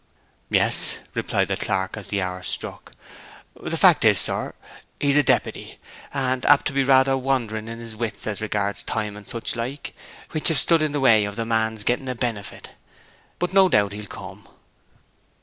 [0.49, 2.93] 'Yes,' replied the clerk, as the hour struck.
[3.61, 4.55] 'The fact is, sir,
[4.99, 5.77] he is a deppity,
[6.11, 9.93] and apt to be rather wandering in his wits as regards time and such like,
[10.31, 12.71] which hev stood in the way of the man's getting a benefit.
[13.37, 14.47] But no doubt he'll come.'